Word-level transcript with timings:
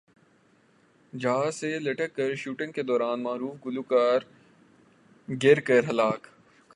جہاز 1.13 1.55
سے 1.55 1.79
لٹک 1.79 2.15
کر 2.15 2.35
شوٹنگ 2.35 2.71
کے 2.71 2.83
دوران 2.83 3.23
معروف 3.23 3.65
گلوکار 3.65 4.19
گر 5.27 5.59
کر 5.59 5.89
ہلاک 5.89 6.27